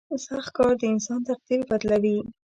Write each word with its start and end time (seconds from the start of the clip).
•سخت 0.27 0.49
کار 0.57 0.73
د 0.81 0.83
انسان 0.93 1.19
تقدیر 1.29 1.61
بدلوي. 1.69 2.17